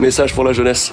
[0.00, 0.92] Message pour la jeunesse.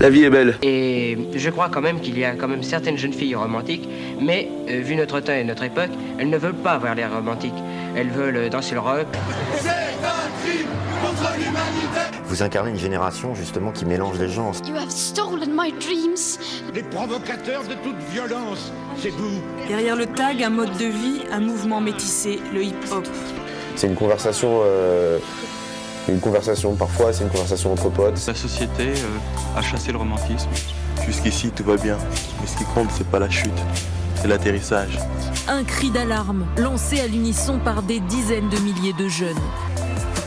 [0.00, 0.56] La vie est belle.
[0.62, 3.88] Et je crois quand même qu'il y a quand même certaines jeunes filles romantiques,
[4.20, 7.54] mais euh, vu notre temps et notre époque, elles ne veulent pas avoir l'air romantique.
[7.96, 9.06] Elles veulent euh, danser le rock.
[9.56, 9.72] C'est un
[10.44, 10.68] crime
[11.02, 14.54] contre l'humanité Vous incarnez une génération justement qui mélange les genres.
[14.68, 16.38] You have stolen my dreams.
[16.74, 19.40] Les provocateurs de toute violence, c'est vous.
[19.66, 23.06] Derrière le tag, un mode de vie, un mouvement métissé, le hip-hop.
[23.74, 25.18] C'est une conversation, euh,
[26.08, 28.20] une conversation parfois, c'est une conversation entre potes.
[28.26, 30.48] La société euh, a chassé le romantisme.
[31.06, 31.96] Jusqu'ici, tout va bien.
[32.40, 33.50] Mais ce qui compte, c'est pas la chute,
[34.16, 34.98] c'est l'atterrissage.
[35.48, 39.36] Un cri d'alarme lancé à l'unisson par des dizaines de milliers de jeunes.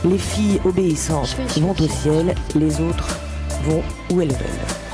[0.03, 3.17] Les filles obéissantes vont au ciel, les autres
[3.63, 4.84] vont où elles veulent.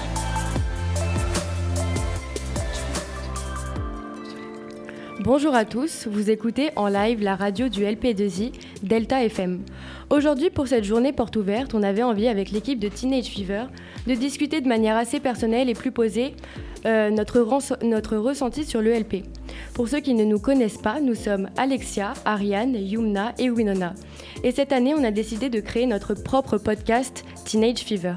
[5.33, 8.51] Bonjour à tous, vous écoutez en live la radio du LP2I
[8.83, 9.63] Delta FM.
[10.09, 13.63] Aujourd'hui, pour cette journée porte ouverte, on avait envie avec l'équipe de Teenage Fever
[14.07, 16.35] de discuter de manière assez personnelle et plus posée
[16.85, 17.39] euh, notre,
[18.17, 19.23] ressenti sur l'ELP.
[19.73, 23.93] Pour ceux qui ne nous connaissent pas, nous sommes Alexia, Ariane, Yumna et Winona.
[24.43, 28.15] Et cette année, on a décidé de créer notre propre podcast Teenage Fever.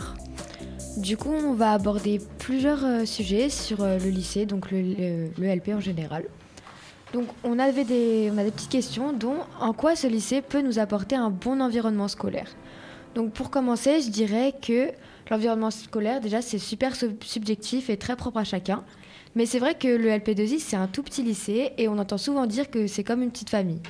[0.96, 5.28] Du coup, on va aborder plusieurs euh, sujets sur euh, le lycée, donc le, le,
[5.38, 6.24] le LP en général.
[7.14, 10.60] Donc on avait des, on a des petites questions, dont en quoi ce lycée peut
[10.60, 12.48] nous apporter un bon environnement scolaire?
[13.14, 14.88] Donc pour commencer, je dirais que
[15.30, 18.82] l'environnement scolaire, déjà, c'est super subjectif et très propre à chacun.
[19.36, 22.46] Mais c'est vrai que le LP2I, c'est un tout petit lycée et on entend souvent
[22.46, 23.80] dire que c'est comme une petite famille.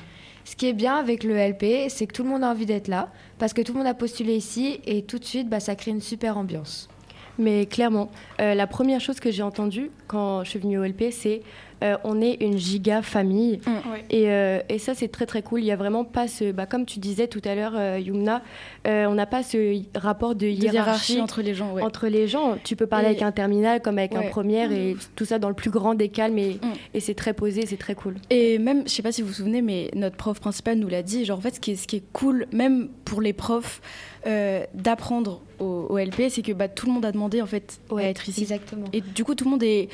[0.43, 2.87] Ce qui est bien avec le LP, c'est que tout le monde a envie d'être
[2.87, 3.09] là,
[3.39, 5.89] parce que tout le monde a postulé ici et tout de suite, bah, ça crée
[5.89, 6.89] une super ambiance.
[7.37, 11.11] Mais clairement, euh, la première chose que j'ai entendue quand je suis venue au LP,
[11.11, 11.41] c'est
[11.83, 13.59] euh, on est une giga famille.
[13.65, 14.05] Mmh, ouais.
[14.09, 15.59] et, euh, et, ça, c'est très très cool.
[15.61, 16.51] Il n'y a vraiment pas ce.
[16.51, 18.41] Bah, comme tu disais tout à l'heure, euh, Yumna,
[18.85, 21.73] on n'a pas ce rapport de hiérarchie, de hiérarchie entre les gens.
[21.73, 21.81] Ouais.
[21.81, 22.57] Entre les gens.
[22.63, 23.09] Tu peux parler et...
[23.09, 24.25] avec un terminal comme avec ouais.
[24.25, 24.71] un premier mmh.
[24.71, 26.37] et tout ça dans le plus grand des calmes.
[26.37, 26.73] Et, mmh.
[26.93, 28.15] et c'est très posé, c'est très cool.
[28.29, 31.03] Et même, je sais pas si vous vous souvenez, mais notre prof principal nous l'a
[31.03, 31.25] dit.
[31.25, 33.81] Genre, en fait, ce qui est, ce qui est cool, même pour les profs,
[34.27, 37.79] euh, d'apprendre au, au, LP, c'est que bah, tout le monde a demandé en fait
[37.91, 38.41] ouais, à être ici.
[38.41, 38.87] Exactement.
[38.91, 39.89] Et du coup, tout le monde est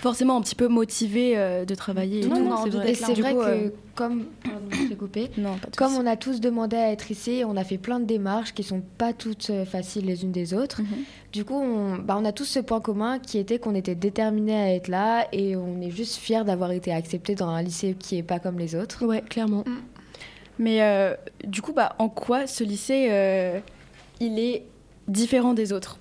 [0.00, 2.26] forcément un petit peu motivé euh, de travailler.
[2.26, 2.44] Non, et tout.
[2.44, 3.70] non, c'est vrai, c'est vrai coup, que euh...
[3.94, 7.78] comme pardon, coupé, non, comme on a tous demandé à être ici, on a fait
[7.78, 10.80] plein de démarches qui sont pas toutes euh, faciles les unes des autres.
[10.82, 10.88] Mhm.
[10.88, 11.32] Mm -hmm.
[11.32, 14.60] Du coup, on, bah, on, a tous ce point commun qui était qu'on était déterminés
[14.66, 18.16] à être là et on est juste fiers d'avoir été acceptés dans un lycée qui
[18.18, 19.06] est pas comme les autres.
[19.06, 19.64] Ouais, clairement.
[19.66, 19.78] Mm.
[20.60, 23.58] Mais euh, du coup, bah, en quoi ce lycée euh,
[24.20, 24.64] il est
[25.08, 25.98] différent des autres?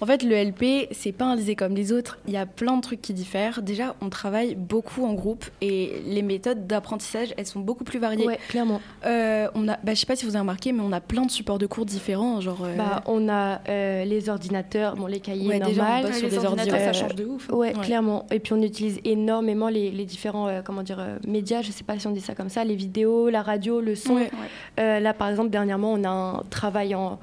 [0.00, 2.18] En fait, le LP, c'est pas un lycée comme les autres.
[2.26, 3.60] Il y a plein de trucs qui diffèrent.
[3.60, 8.26] Déjà, on travaille beaucoup en groupe et les méthodes d'apprentissage, elles sont beaucoup plus variées.
[8.26, 8.80] Ouais, clairement.
[9.04, 11.26] Euh, on a, bah, je sais pas si vous avez remarqué, mais on a plein
[11.26, 12.40] de supports de cours différents.
[12.40, 12.76] Genre, euh...
[12.76, 16.06] bah, on a euh, les ordinateurs, bon, les cahiers ouais, normales.
[16.06, 17.50] Déjà, on sur des ordinateurs, ça change de ouf.
[17.50, 18.26] Ouais, ouais, clairement.
[18.30, 21.60] Et puis on utilise énormément les, les différents, euh, comment dire, médias.
[21.60, 24.14] Je sais pas si on dit ça comme ça, les vidéos, la radio, le son.
[24.14, 24.30] Ouais,
[24.78, 27.18] là, par exemple, dernièrement, on a un travail en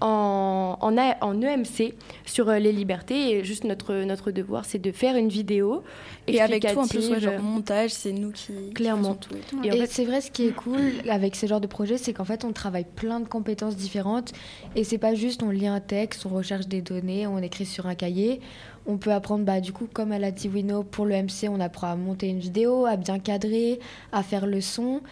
[0.00, 1.94] en, en, A, en, EMC
[2.24, 3.30] sur les libertés.
[3.30, 5.82] Et juste notre, notre devoir, c'est de faire une vidéo.
[6.26, 8.52] Et avec tout, en plus, ouais, genre montage, c'est nous qui.
[8.74, 9.14] Clairement.
[9.14, 9.60] Qui tout et tout.
[9.64, 12.24] Et, et c'est vrai, ce qui est cool avec ce genre de projet, c'est qu'en
[12.24, 14.32] fait, on travaille plein de compétences différentes.
[14.76, 17.86] Et c'est pas juste on lit un texte, on recherche des données, on écrit sur
[17.86, 18.40] un cahier.
[18.86, 21.60] On peut apprendre, bah, du coup, comme elle a dit Wino, pour le MC, on
[21.60, 23.80] apprend à monter une vidéo, à bien cadrer,
[24.12, 25.02] à faire le son.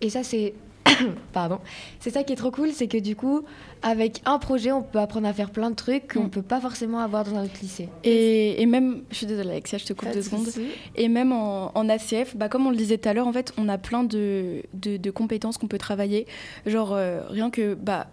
[0.00, 0.54] Et ça, c'est
[1.32, 1.58] Pardon.
[2.00, 3.42] C'est ça qui est trop cool, c'est que du coup,
[3.82, 6.30] avec un projet, on peut apprendre à faire plein de trucs qu'on ne mm.
[6.30, 7.88] peut pas forcément avoir dans un autre lycée.
[8.04, 10.48] Et, et même, je suis désolée Alexia, je te coupe deux secondes.
[10.94, 13.52] Et même en, en ACF, bah, comme on le disait tout à l'heure, en fait,
[13.58, 16.26] on a plein de, de, de compétences qu'on peut travailler.
[16.66, 18.08] Genre, euh, rien que, bah,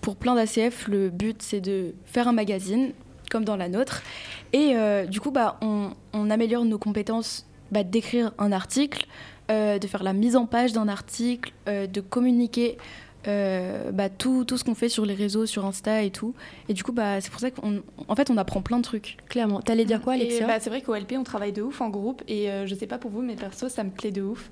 [0.00, 2.92] pour plein d'ACF, le but, c'est de faire un magazine,
[3.30, 4.02] comme dans la nôtre.
[4.52, 9.06] Et euh, du coup, bah, on, on améliore nos compétences bah, d'écrire un article,
[9.50, 12.78] euh, de faire la mise en page d'un article, euh, de communiquer
[13.26, 16.34] euh, bah, tout, tout ce qu'on fait sur les réseaux, sur Insta et tout.
[16.68, 17.74] Et du coup, bah, c'est pour ça qu'en
[18.06, 19.16] en fait, on apprend plein de trucs.
[19.28, 19.60] Clairement.
[19.60, 22.22] T'allais dire quoi, Alexia bah, C'est vrai qu'au LP, on travaille de ouf en groupe.
[22.28, 24.50] Et je sais pas pour vous, mais perso, ça me plaît de ouf.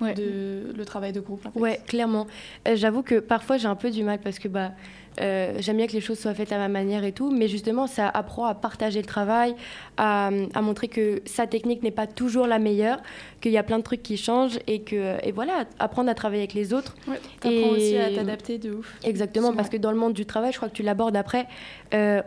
[0.00, 0.12] Ouais.
[0.12, 1.46] De, le travail de groupe.
[1.46, 1.58] En fait.
[1.60, 2.26] Ouais, clairement.
[2.74, 4.72] J'avoue que parfois, j'ai un peu du mal parce que bah,
[5.20, 7.86] euh, j'aime bien que les choses soient faites à ma manière et tout, mais justement,
[7.86, 9.54] ça apprend à partager le travail,
[9.96, 12.98] à, à montrer que sa technique n'est pas toujours la meilleure,
[13.40, 16.42] qu'il y a plein de trucs qui changent et que et voilà, apprendre à travailler
[16.42, 16.94] avec les autres.
[17.06, 18.94] Ouais, et aussi à t'adapter de ouf.
[19.04, 21.46] Exactement, parce que dans le monde du travail, je crois que tu l'abordes après,
[21.94, 22.22] euh,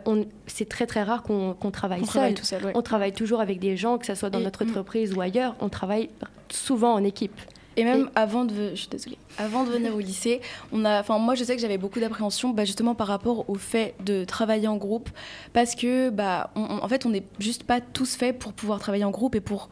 [0.46, 2.12] c'est très très rare qu'on qu travaille on seul.
[2.12, 2.72] Travaille tout seul ouais.
[2.74, 5.18] On travaille toujours avec des gens, que ce soit dans et, notre entreprise mmh.
[5.18, 6.08] ou ailleurs, on travaille
[6.50, 7.38] souvent en équipe.
[7.78, 10.40] Et même avant de, je suis désolée, avant de venir au lycée,
[10.72, 13.54] on a, enfin moi je sais que j'avais beaucoup d'appréhension, bah, justement par rapport au
[13.54, 15.08] fait de travailler en groupe,
[15.52, 19.12] parce que bah, en fait on n'est juste pas tous faits pour pouvoir travailler en
[19.12, 19.68] groupe et pour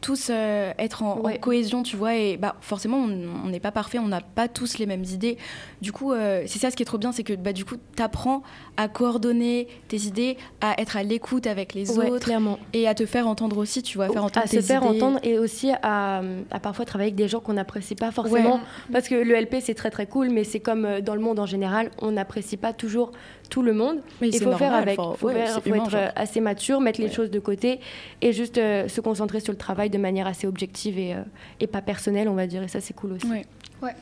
[0.00, 4.08] tous euh, être en, cohésion, tu vois, et bah, forcément, on n'est pas parfait, on
[4.08, 5.38] n'a pas tous les mêmes idées.
[5.82, 7.76] Du coup, euh, c'est ça ce qui est trop bien, c'est que bah, du coup,
[7.96, 8.42] tu apprends
[8.76, 12.58] à coordonner tes idées, à être à l'écoute avec les autres, clairement.
[12.72, 15.38] et à te faire entendre aussi, tu vois, faire entendre à se faire entendre et
[15.38, 18.60] aussi à, à parfois travailler avec des gens qu'on n'apprécie pas forcément,
[18.92, 21.38] parce que le LP c'est très très cool, mais c'est comme euh, dans le monde
[21.38, 23.10] en général, on n'apprécie pas toujours
[23.48, 24.00] tout le monde.
[24.20, 27.80] il faut faire avec, il faut, être assez mature, mettre les choses de côté
[28.20, 31.22] et juste se concentrer sur le travail de manière assez objective et, euh,
[31.60, 32.62] et pas personnelle, on va dire.
[32.62, 33.26] Et ça, c'est cool aussi.
[33.26, 33.44] Ouais.
[33.82, 33.94] ouais.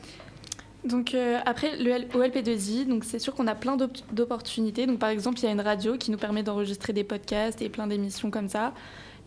[0.85, 3.77] Donc euh, après, le au LP2I, donc c'est sûr qu'on a plein
[4.11, 4.85] d'opportunités.
[4.85, 7.69] Donc par exemple, il y a une radio qui nous permet d'enregistrer des podcasts et
[7.69, 8.73] plein d'émissions comme ça.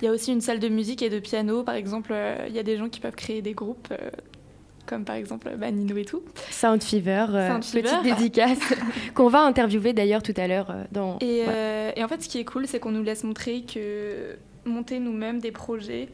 [0.00, 1.62] Il y a aussi une salle de musique et de piano.
[1.62, 3.92] Par exemple, euh, il y a des gens qui peuvent créer des groupes.
[4.86, 6.22] Comme par exemple bah, Nino et tout.
[6.50, 7.26] Sound Fever,
[7.60, 8.58] petite dédicace,
[9.14, 10.74] qu'on va interviewer d'ailleurs tout à l'heure.
[10.92, 11.18] dans.
[11.20, 11.44] Et,
[11.96, 15.40] et, en fait, ce qui est cool, c'est qu'on nous laisse montrer que monter nous-mêmes
[15.40, 16.08] des projets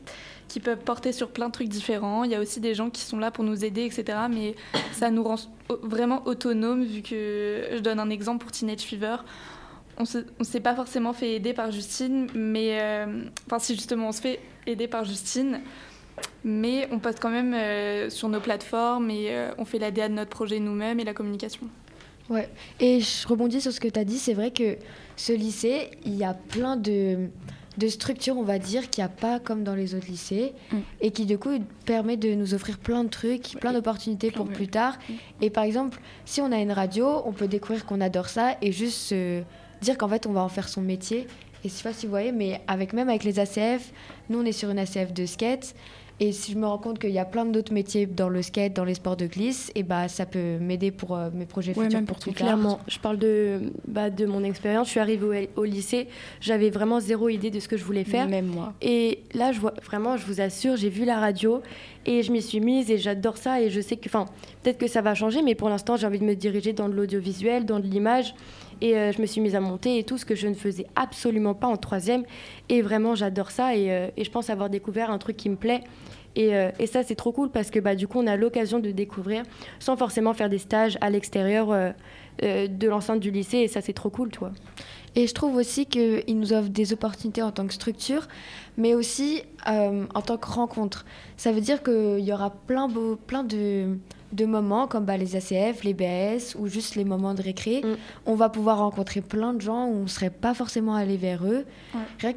[0.48, 2.24] qui peuvent porter sur plein de trucs différents.
[2.24, 4.18] Il y a aussi des gens qui sont là pour nous aider, etc.
[4.30, 4.54] Mais
[4.92, 5.36] ça nous rend
[5.82, 9.16] vraiment autonomes, vu que je donne un exemple pour Teenage Fever.
[9.98, 12.78] On ne s'est pas forcément fait aider par Justine, mais.
[12.80, 15.60] Euh, enfin, si justement on se fait aider par Justine,
[16.44, 20.08] mais on poste quand même euh, sur nos plateformes et euh, on fait la DA
[20.08, 21.66] de notre projet nous-mêmes et la communication.
[22.28, 22.48] Ouais,
[22.80, 24.18] et je rebondis sur ce que tu as dit.
[24.18, 24.76] C'est vrai que
[25.16, 27.28] ce lycée, il y a plein de
[27.76, 30.76] de structure, on va dire, qu'il n'y a pas comme dans les autres lycées mm.
[31.00, 31.50] et qui, du coup,
[31.84, 34.98] permet de nous offrir plein de trucs, plein d'opportunités pour plus tard.
[35.08, 35.12] Mm.
[35.42, 38.72] Et par exemple, si on a une radio, on peut découvrir qu'on adore ça et
[38.72, 39.42] juste se
[39.82, 41.26] dire qu'en fait, on va en faire son métier.
[41.64, 43.92] Et je sais pas si vous voyez, mais avec même avec les ACF,
[44.30, 45.74] nous, on est sur une ACF de skate.
[46.18, 48.72] Et si je me rends compte qu'il y a plein d'autres métiers dans le skate,
[48.72, 52.04] dans les sports de glisse, et bah ça peut m'aider pour euh, mes projets futurs
[52.04, 54.86] pour tout Clairement, je parle de, bah, de mon expérience.
[54.86, 56.08] Je suis arrivée au, lycée,
[56.40, 58.28] j'avais vraiment zéro idée de ce que je voulais faire.
[58.28, 58.72] Même moi.
[58.80, 61.60] Et là, je vois vraiment, je vous assure, j'ai vu la radio
[62.06, 63.60] et je m'y suis mise et j'adore ça.
[63.60, 64.24] Et je sais que, enfin,
[64.62, 66.94] peut-être que ça va changer, mais pour l'instant, j'ai envie de me diriger dans de
[66.94, 68.34] l'audiovisuel, dans de l'image.
[68.80, 70.86] Et euh, je me suis mise à monter et tout ce que je ne faisais
[70.96, 72.24] absolument pas en troisième.
[72.68, 73.74] Et vraiment, j'adore ça.
[73.74, 75.82] Et, euh, je pense avoir découvert un truc qui me plaît.
[76.34, 78.78] Et, euh, et ça, c'est trop cool parce que bah, du coup, on a l'occasion
[78.78, 79.42] de découvrir
[79.78, 81.68] sans forcément faire des stages à l'extérieur
[82.42, 83.58] de l'enceinte du lycée.
[83.58, 84.52] Et ça, c'est trop cool, toi.
[85.14, 88.28] Et je trouve aussi qu'il nous offre des opportunités en tant que structure,
[88.76, 91.06] mais aussi en tant que rencontre.
[91.38, 93.96] Ça veut dire qu'il y aura plein de
[94.32, 97.82] de moments comme bah, les ACF, les BS ou juste les moments de récré.
[97.82, 97.96] Mm.
[98.26, 101.46] On va pouvoir rencontrer plein de gens où on ne serait pas forcément allé vers
[101.46, 101.64] eux.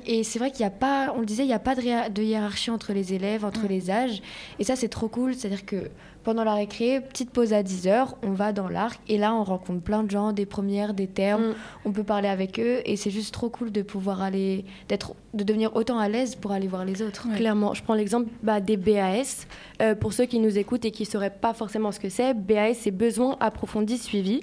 [0.06, 2.21] Et c'est vrai qu'il n'y a pas, on le disait, il n'y a pas de,
[2.21, 4.21] hiérarchie entre les élèves, entre les âges.
[4.59, 5.33] Et ça, c'est trop cool.
[5.36, 5.89] C'est-à-dire que
[6.24, 9.44] pendant la récré, petite pause à 10 heures, on va dans l'arc et là, on
[9.44, 11.50] rencontre plein de gens, des premières, des termes.
[11.50, 11.56] Mm.
[11.85, 15.44] On peut parler avec eux et c'est juste trop cool de pouvoir aller, d'être, de
[15.44, 17.28] devenir autant à l'aise pour aller voir les autres.
[17.36, 19.46] Clairement, je prends l'exemple bah, des BAS.
[19.81, 22.34] Euh, pour ceux qui nous écoutent et qui ne sauraient pas forcément ce que c'est,
[22.34, 24.42] BAS, c'est besoin approfondi suivi.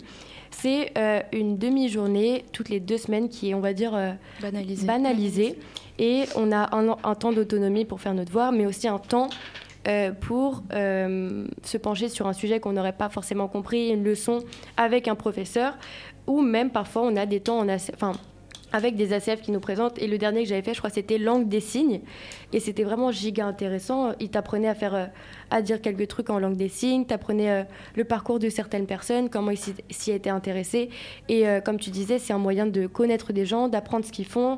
[0.50, 4.12] C'est euh, une demi-journée toutes les deux semaines qui est, on va dire, euh,
[4.86, 5.58] banalisée.
[5.98, 9.28] Et on a un, un temps d'autonomie pour faire nos devoirs, mais aussi un temps
[9.88, 14.40] euh, pour euh, se pencher sur un sujet qu'on n'aurait pas forcément compris, une leçon
[14.76, 15.74] avec un professeur,
[16.26, 18.12] ou même parfois on a des temps, on a, enfin,
[18.72, 19.98] avec des ACF qui nous présentent.
[20.00, 22.00] Et le dernier que j'avais fait, je crois, c'était langue des signes.
[22.52, 24.12] Et c'était vraiment giga intéressant.
[24.20, 25.06] Il t'apprenait à faire, euh,
[25.50, 27.04] à dire quelques trucs en langue des signes.
[27.04, 27.62] T'apprenait euh,
[27.94, 29.58] le parcours de certaines personnes, comment ils
[29.90, 30.90] s'y étaient intéressés.
[31.28, 34.26] Et euh, comme tu disais, c'est un moyen de connaître des gens, d'apprendre ce qu'ils
[34.26, 34.56] font,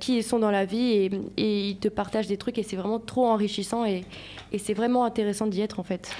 [0.00, 0.92] qui ils sont dans la vie.
[0.92, 2.58] Et, et, ils te partagent des trucs.
[2.58, 3.84] Et c'est vraiment trop enrichissant.
[3.84, 4.04] Et,
[4.52, 6.10] et c'est vraiment intéressant d'y être, en fait.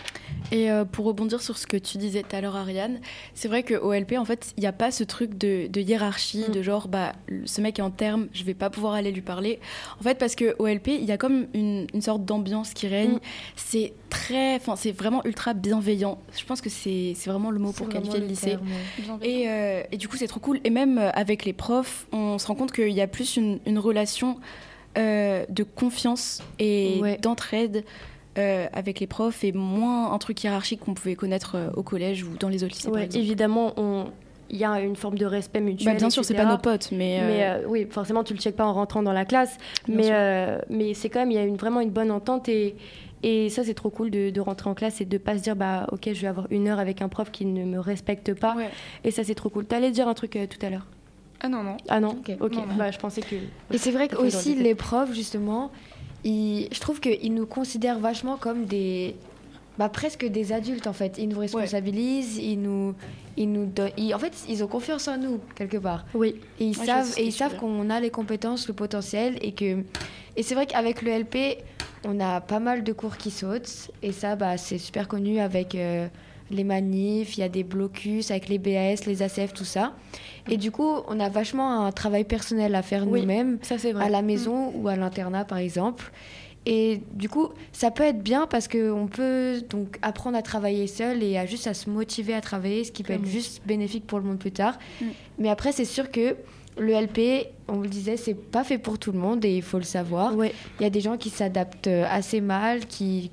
[0.53, 3.01] Et pour rebondir sur ce que tu disais tout à l'heure, Ariane,
[3.35, 6.53] c'est vrai qu'au LP, en fait, il n'y a pas ce truc de, hiérarchie, mm.
[6.53, 7.13] de genre, bah,
[7.45, 9.61] ce mec est en terme, je vais pas pouvoir aller lui parler.
[10.01, 13.15] En fait, parce qu'au LP, il y a comme une, sorte d'ambiance qui règne.
[13.15, 13.21] Mm.
[13.71, 16.19] C'est très, enfin, c'est vraiment ultra bienveillant.
[16.35, 18.57] Je pense que c'est vraiment le mot pour qualifier le, lycée.
[19.23, 20.59] et, euh, et, du coup, c'est trop cool.
[20.65, 23.79] Et même euh, avec les profs, on se rend compte qu'il y a plus une,
[23.79, 24.39] relation
[24.97, 27.85] euh, de confiance et d'entraide.
[28.37, 32.49] avec les profs et moins un truc hiérarchique qu'on pouvait connaître au collège ou dans
[32.49, 32.89] les autres lycées.
[32.89, 34.07] Ouais, évidemment, on,
[34.51, 35.93] il y a une forme de respect mutuel.
[35.93, 37.21] Bah, bien sûr, c'est pas nos potes, mais.
[37.27, 39.57] mais euh, oui, forcément, tu le checkes pas en rentrant dans la classe,
[39.87, 42.75] mais euh, mais c'est quand même il y a une, vraiment une bonne entente et
[43.23, 45.57] et ça c'est trop cool de, de, rentrer en classe et de pas se dire
[45.57, 48.57] bah ok je vais avoir une heure avec un prof qui ne me respecte pas.
[49.05, 49.65] Et ça c'est trop cool.
[49.65, 50.87] T'allais dire un truc euh, tout à l'heure.
[51.41, 51.77] Ah non non.
[51.89, 52.17] Ah non.
[52.41, 52.57] Ok.
[52.77, 53.37] Bah, je pensais que.
[53.73, 55.71] Et c'est vrai que aussi les profs justement,
[56.25, 59.15] ils, je trouve qu'ils nous considèrent vachement comme des
[59.79, 61.17] bah, presque des adultes en fait.
[61.19, 62.95] Ils nous responsabilisent, ils nous,
[63.37, 66.05] ils nous donnent, ils- en fait, ils ont confiance en nous quelque part.
[66.15, 66.35] Oui.
[66.61, 69.85] Et ils Ouais, savent, et ils savent qu'on a les compétences, le potentiel et que,
[70.37, 71.59] et c'est vrai qu'avec le LP,
[72.05, 75.75] on a pas mal de cours qui sautent et ça, bah, c'est super connu avec
[75.75, 76.07] euh,
[76.51, 79.93] les manifs, il y a des blocus avec les BAS, les ACF, tout ça.
[80.51, 83.59] Et du coup, on a vachement un travail personnel à faire Oui, nous-mêmes,
[84.01, 86.11] à la maison ou à l'internat par exemple.
[86.67, 91.23] Et du coup, ça peut être bien parce qu'on peut donc apprendre à travailler seul
[91.23, 94.19] et à juste à se motiver à travailler, ce qui peut être juste bénéfique pour
[94.19, 94.79] le monde plus tard.
[95.01, 95.07] Mm.
[95.39, 96.37] Mais après, c'est sûr que
[96.77, 99.79] le LP, on le disait, c'est pas fait pour tout le monde et il faut
[99.79, 100.33] le savoir.
[100.35, 103.31] Il y a des gens qui s'adaptent euh, assez mal, qui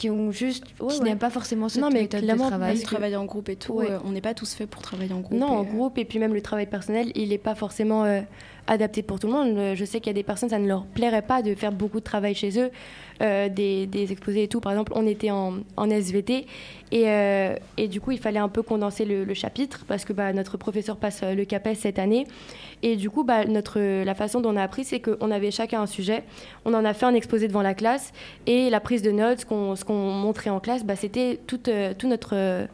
[0.00, 0.98] qui ont juste qui ouais.
[1.00, 2.80] n'aiment pas forcément cette Non, mais méthode de clairement, travail.
[2.80, 3.90] Travailler en groupe et tout, Ouais.
[3.90, 5.38] euh, on n'est pas tous faits pour travailler en groupe.
[5.38, 8.04] Non, en et, euh, groupe, et puis même le travail personnel, il n'est pas forcément
[8.04, 8.22] euh,
[8.70, 9.58] adapté pour tout le monde.
[9.58, 11.72] Euh, Je sais qu'il y a des personnes, ça ne leur plairait pas de faire
[11.72, 12.70] beaucoup de travail chez eux,
[13.20, 14.60] euh, des, exposés et tout.
[14.60, 16.46] Par exemple, on était en, SVT,
[16.92, 20.32] et, euh, et du coup, il fallait un peu condenser le, chapitre, parce que bah,
[20.32, 22.26] notre professeur passe le CAPES cette année.
[22.82, 25.82] Et du coup, bah, notre, la façon dont on a appris, c'est qu'on avait chacun
[25.82, 26.22] un sujet.
[26.64, 28.12] On en a fait un exposé devant la classe,
[28.46, 31.60] et la prise de notes, ce qu'on montrait en classe, bah, c'était tout,
[31.98, 32.68] tout notre...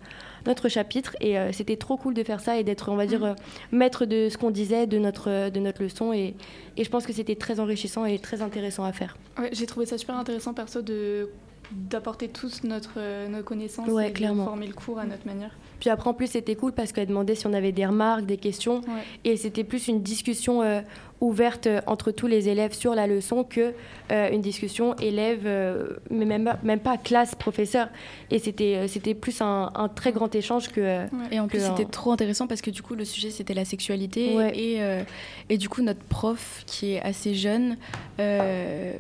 [0.47, 3.07] euh, notre chapitre et euh, c'était trop cool de faire ça et d'être on va
[3.07, 3.35] dire euh,
[3.73, 6.35] maître de ce qu'on disait de notre de notre leçon et,
[6.76, 9.87] et je pense que c'était très enrichissant et très intéressant à faire Ouais, j'ai trouvé
[9.87, 11.29] ça super intéressant perso de
[11.73, 14.45] d'apporter tous notre euh, nos connaissances Ouais, et clairement.
[14.45, 15.50] de former le cours à notre manière.
[15.81, 18.37] puis après en plus c'était cool parce qu'elle demandait si on avait des remarques des
[18.37, 19.03] questions Ouais.
[19.25, 20.81] et c'était plus une discussion euh,
[21.20, 23.73] ouverte euh, entre tous les élèves sur la leçon que
[24.12, 27.88] euh, une discussion élève euh, mais même même pas classe professeur
[28.30, 31.88] et c'était c'était plus un, un très grand échange que Et en plus, c'était un-
[31.88, 34.37] trop intéressant parce que du coup, le sujet, c'était la sexualité.
[34.37, 34.52] Ouais.
[34.58, 35.02] Et, euh,
[35.49, 37.76] et du coup, notre prof, qui est assez jeune,
[38.18, 38.25] bah,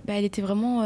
[0.08, 0.82] elle était vraiment...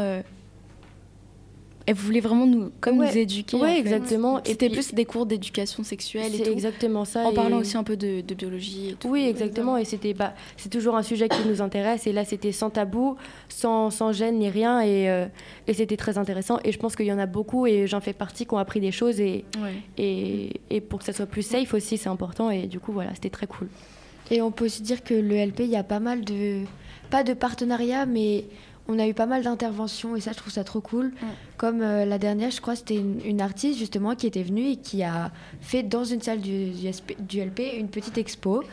[1.91, 3.09] elle voulait vraiment nous, comme Ouais.
[3.11, 3.57] nous éduquer.
[3.57, 3.79] Ouais, en fait.
[3.79, 4.39] exactement.
[4.43, 6.51] Et C'était plus des cours d'éducation sexuelle et C'est tout.
[6.51, 7.25] exactement ça.
[7.25, 9.09] En et- parlant aussi un peu de, de biologie et tout.
[9.09, 9.75] Oui, exactement.
[9.77, 12.07] Et c'était bah, c'est toujours un sujet qui nous intéresse.
[12.07, 13.17] Et là, c'était sans tabou,
[13.49, 14.79] sans, sans gêne ni rien.
[14.81, 15.25] Et, euh,
[15.67, 16.59] et c'était très intéressant.
[16.63, 18.79] Et je pense qu'il y en a beaucoup, et j'en fais partie, qui ont appris
[18.79, 19.19] des choses.
[19.19, 19.73] Et, Ouais.
[19.97, 22.49] et, et pour que ça soit plus safe aussi, c'est important.
[22.49, 23.67] Et du coup, voilà, c'était très cool.
[24.29, 26.61] Et on peut aussi dire que le LP, il y a pas mal de.
[27.09, 28.45] Pas de partenariats, mais
[28.91, 31.11] on a eu pas mal d'interventions et ça, je trouve ça trop cool.
[31.57, 34.75] Comme euh, la dernière, je crois, c'était une, une artiste justement qui était venue et
[34.77, 35.31] qui a
[35.61, 38.63] fait dans une salle du, du SP du LP une petite expo.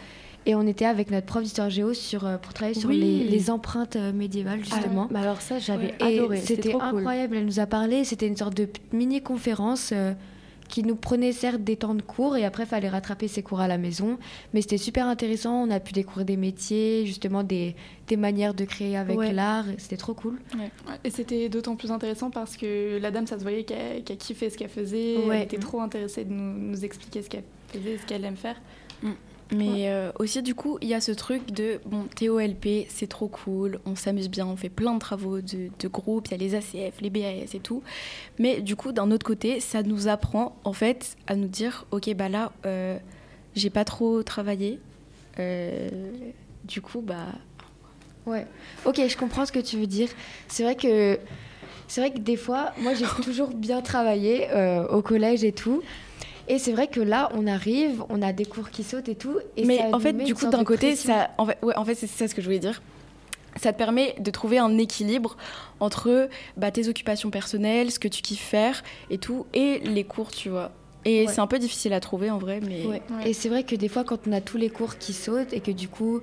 [0.46, 3.50] Et on était avec notre prof d'histoire géo sur, euh, pour travailler sur les, les
[3.50, 5.06] empreintes euh, médiévales, justement.
[5.10, 6.38] bah alors ça, j'avais Et adoré.
[6.40, 6.80] C'était cool.
[6.80, 7.36] incroyable.
[7.36, 8.04] Elle nous a parlé.
[8.04, 10.14] C'était une sorte de mini-conférence euh,
[10.68, 13.68] qui nous prenait certes des temps de cours et après, fallait rattraper ses cours à
[13.68, 14.18] la maison.
[14.52, 15.62] Mais c'était super intéressant.
[15.64, 17.74] On a pu découvrir des métiers, justement des,
[18.06, 19.32] des manières de créer avec Ouais.
[19.32, 19.64] l'art.
[19.78, 20.38] C'était trop cool.
[20.58, 20.70] Ouais.
[21.04, 24.50] Et c'était d'autant plus intéressant parce que la dame, ça se voyait qu'elle qu'elle kiffait
[24.50, 25.16] ce qu'elle faisait.
[25.26, 25.36] Ouais.
[25.38, 28.60] Elle était trop intéressée de nous, nous expliquer ce qu'elle faisait, ce qu'elle aime faire.
[29.52, 33.28] Mais euh, aussi, du coup, il y a ce truc de bon, TOLP, c'est trop
[33.28, 36.36] cool, on s'amuse bien, on fait plein de travaux de, de groupe, il y a
[36.36, 37.82] les ACF, les BAS et tout.
[38.38, 42.14] Mais du coup, d'un autre côté, ça nous apprend en fait à nous dire ok,
[42.14, 42.98] bah là, euh,
[43.54, 44.80] j'ai pas trop travaillé.
[45.38, 45.88] Euh,
[46.64, 47.26] du coup, bah.
[48.26, 48.46] Ouais.
[48.84, 50.08] Ok, je comprends ce que tu veux dire.
[50.48, 51.18] C'est vrai que
[51.88, 55.82] c'est vrai que des fois, moi j'ai toujours bien travaillé euh, au collège et tout.
[56.48, 59.38] Et c'est vrai que là, on arrive, on a des cours qui sautent et tout.
[59.56, 61.12] Et mais ça en fait, du coup, d'un côté, pression.
[61.12, 62.80] ça, en fait, ouais, en fait, c'est ça ce que je voulais dire.
[63.56, 65.36] Ça te permet de trouver un équilibre
[65.80, 70.30] entre bah, tes occupations personnelles, ce que tu kiffes faire et tout, et les cours,
[70.30, 70.70] tu vois.
[71.04, 71.32] Et Ouais.
[71.32, 72.84] c'est un peu difficile à trouver en vrai, mais.
[72.86, 73.02] Ouais.
[73.24, 75.60] Et c'est vrai que des fois, quand on a tous les cours qui sautent et
[75.60, 76.20] que du coup,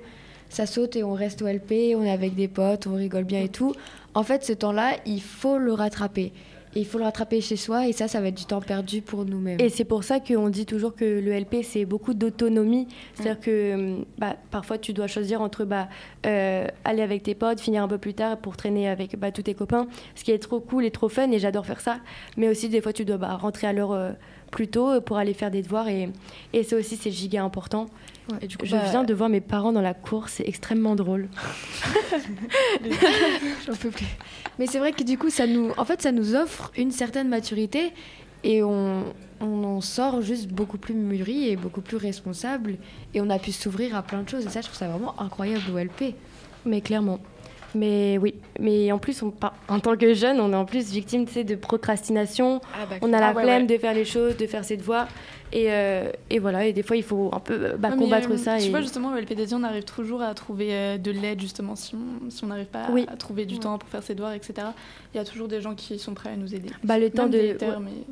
[0.48, 3.42] ça saute et on reste au LP, on est avec des potes, on rigole bien
[3.42, 3.74] et tout,
[4.14, 6.32] en fait, ce temps-là, il faut le rattraper.
[6.76, 9.00] Et il faut le rattraper chez soi et ça, ça va être du temps perdu
[9.00, 9.58] pour nous-mêmes.
[9.62, 12.86] Et c'est pour ça qu'on dit toujours que le LP, c'est beaucoup d'autonomie.
[13.14, 15.88] C'est-à-dire que hum, bah, parfois, tu dois choisir entre bah,
[16.26, 19.40] euh, aller avec tes potes, finir un peu plus tard pour traîner avec bah, tous
[19.40, 21.96] tes copains, ce qui est trop cool et trop fun, et j'adore faire ça.
[22.36, 24.12] Mais aussi, des fois, tu dois bah, rentrer à l'heure euh,
[24.50, 26.10] plus tôt euh, pour aller faire des devoirs, et,
[26.52, 27.86] et ça aussi, c'est giga important.
[28.42, 30.94] Et du coup, Je bah- viens de voir mes parents dans la cour, c'est extrêmement
[30.94, 31.28] drôle.
[33.66, 34.06] J'en peux plus.
[34.58, 37.28] Mais c'est vrai que du coup, ça nous, en fait, ça nous offre une certaine
[37.28, 37.92] maturité
[38.42, 39.04] et on,
[39.40, 42.76] on en sort juste beaucoup plus mûri et beaucoup plus responsable.
[43.14, 44.46] Et on a pu s'ouvrir à plein de choses.
[44.46, 46.14] Et ça, je trouve ça vraiment incroyable au LP.
[46.64, 47.20] Mais clairement.
[47.76, 49.32] Mais oui, mais en plus, on,
[49.68, 52.60] en tant que jeune, on est en plus victime de procrastination.
[52.74, 55.08] Ah bah, on a la ah flemme de faire les choses, de faire ses devoirs.
[55.52, 58.58] Et, euh, et, voilà, et des fois, il faut un peu bah, combattre euh, ça.
[58.58, 61.94] Tu vois, justement, au LPDD, on arrive toujours à trouver euh, de l'aide, justement, si
[62.42, 64.68] on n'arrive pas à, trouver du temps pour faire ses devoirs, etc.
[65.14, 66.70] Il y a toujours des gens qui sont prêts à nous aider.
[66.82, 67.56] Bah, le temps de.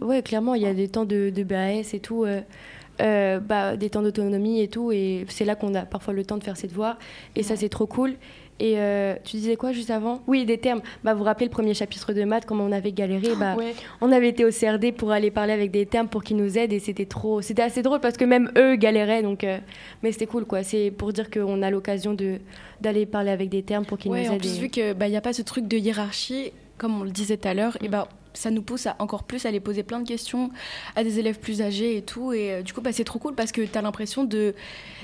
[0.01, 2.27] ouais, clairement, il y a des temps de, de BAS et tout.
[2.99, 6.45] bah, des temps d'autonomie et tout, et c'est là qu'on a parfois le temps de
[6.45, 6.99] faire ses devoirs,
[7.35, 8.15] et ça c'est trop cool.
[8.61, 10.23] Et euh, tu disais quoi juste avant?
[10.27, 10.81] Oui, des termes.
[11.03, 13.57] Bah, vous vous rappelez le premier chapitre de maths, comment on avait galéré bah,
[14.01, 16.73] On avait été au CRD pour aller parler avec des termes pour qu'ils nous aident
[16.73, 17.43] et c'était trop.
[17.43, 19.23] C'était assez drôle parce que même eux galéraient.
[19.23, 19.59] Donc, euh,
[20.03, 20.63] Mais c'était cool, quoi.
[20.63, 22.17] C'est pour dire qu'on a l'occasion
[22.81, 24.31] d'aller parler avec des termes pour qu'ils nous aident.
[24.31, 27.11] En plus, vu qu'il n'y bah, a pas ce truc de hiérarchie, comme on le
[27.11, 29.83] disait tout à l'heure, et bah, ça nous pousse à encore plus à aller poser
[29.83, 30.51] plein de questions
[30.97, 32.33] à des élèves plus âgés et tout.
[32.33, 34.55] Et euh, du coup, bah, c'est trop cool parce que tu as l'impression de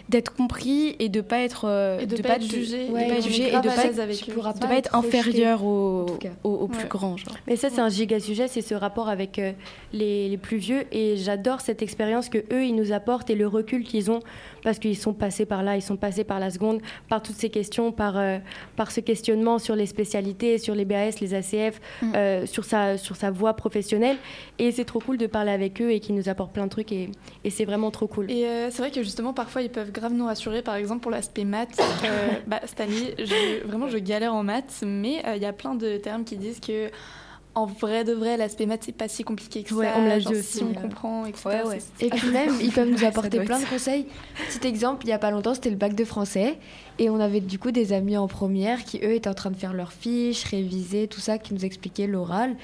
[0.08, 3.49] d'être compris et de pas être euh, de, pas, être jugé, de pas être jugé
[3.49, 6.06] et de pas être, pas être inférieur au,
[6.42, 7.16] au, plus grand.
[7.16, 7.37] Genre.
[7.46, 9.52] Mais ça, c'est un giga sujet, c'est ce rapport avec euh,
[9.92, 10.84] les, les, plus vieux.
[10.90, 14.20] Et j'adore cette expérience que eux, ils nous apportent et le recul qu'ils ont
[14.62, 17.50] parce qu'ils sont passés par là, ils sont passés par la seconde, par toutes ces
[17.50, 18.38] questions, par, euh,
[18.76, 22.12] par ce questionnement sur les spécialités, sur les BAS, les ACF, mm.
[22.14, 24.16] euh, sur, sa, sur sa voie professionnelle.
[24.58, 26.92] Et c'est trop cool de parler avec eux et qu'ils nous apportent plein de trucs
[26.92, 27.10] et,
[27.44, 28.30] et c'est vraiment trop cool.
[28.30, 31.10] Et euh, c'est vrai que justement, parfois, ils peuvent grave nous rassurer, par exemple, pour
[31.10, 31.80] l'aspect maths.
[32.46, 35.96] bah, cette année, je, vraiment, je galère en maths, mais il y a plein de
[35.98, 36.90] termes qui disent que
[37.54, 39.94] en vrai de vrai, l'aspect maths, c'est pas si compliqué que ça.
[39.96, 40.58] on l'a dit aussi.
[40.58, 41.62] Si on comprend, etc.
[42.00, 44.06] Et puis même, ils peuvent nous apporter plein de conseils.
[44.48, 46.58] Petit exemple, il y a pas longtemps, c'était le bac de français.
[46.98, 49.56] Et on avait du coup des amis en première qui, eux, étaient en train de
[49.56, 52.56] faire leurs fiches, réviser, tout ça, qui nous expliquaient l'oral.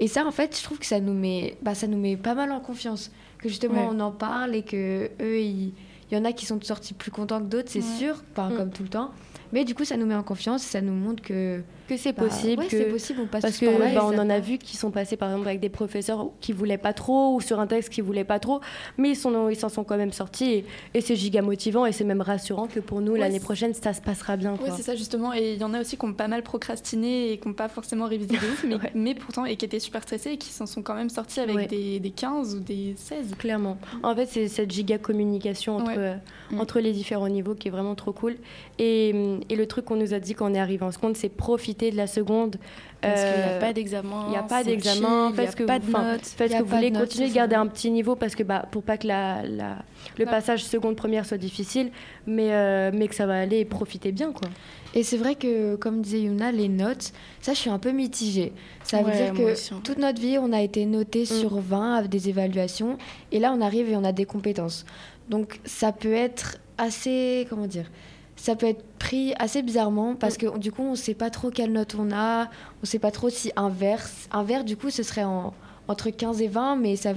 [0.00, 2.34] Et ça, en fait, je trouve que ça nous met, bah, ça nous met pas
[2.34, 3.10] mal en confiance.
[3.38, 5.72] Que justement, on en parle et que eux, il
[6.10, 8.56] y en a qui sont sortis plus contents que d'autres, c'est sûr, pas mm.
[8.56, 9.10] comme tout le temps.
[9.52, 12.24] Mais du coup, ça nous met en confiance, ça nous montre que que c'est bah,
[12.24, 15.16] possible, que possible, on passe parce que bah, on en a vu qui sont passés
[15.16, 18.24] par exemple avec des professeurs qui voulaient pas trop ou sur un texte qui voulaient
[18.24, 18.60] pas trop,
[18.98, 22.04] mais ils sont ils s'en sont quand même sortis et, c'est giga motivant et c'est
[22.04, 24.56] même rassurant que pour nous l'année prochaine ça se passera bien.
[24.60, 27.32] Oui, c'est ça justement et il y en a aussi qui ont pas mal procrastiné
[27.32, 30.02] et qui n'ont pas forcément révisé de ouf, mais, mais, pourtant et qui étaient super
[30.02, 33.34] stressés et qui s'en sont quand même sortis avec des, des, 15 ou des 16.
[33.38, 33.78] Clairement.
[34.02, 36.18] En fait, c'est cette giga communication entre
[36.58, 38.36] entre les différents niveaux qui est vraiment trop cool
[38.78, 41.28] et, et le truc qu'on nous a dit quand on est arrivé en seconde, c'est
[41.28, 42.56] profiter de la seconde.
[43.00, 44.24] Parce qu'il n'y a euh, pas d'examen.
[44.26, 45.32] Il n'y a pas d'examen.
[45.36, 46.34] Parce que, pas de notes.
[46.38, 48.96] Parce que vous voulez continuer de garder un petit niveau parce que, bah, pour pas
[48.96, 49.76] que la, la
[50.18, 51.90] le passage seconde-première soit difficile,
[52.26, 54.32] mais, euh, mais que ça va aller et profiter bien.
[54.32, 54.48] Quoi.
[54.94, 58.52] Et c'est vrai que, comme disait Yuna, les notes, ça, je suis un peu mitigée.
[58.82, 59.80] Ça veut dire que hein.
[59.84, 61.26] toute notre vie, on a été noté mm.
[61.26, 62.96] sur 20 avec des évaluations,
[63.32, 64.86] et là, on arrive et on a des compétences.
[65.28, 67.90] Donc, ça peut être assez, comment dire,
[68.36, 71.72] ça peut être pris assez bizarrement parce que du coup on sait pas trop quelle
[71.72, 72.48] note on a,
[72.82, 75.54] on sait pas trop si un vers, un vers du coup ce serait en,
[75.88, 77.14] entre 15 et 20 mais ça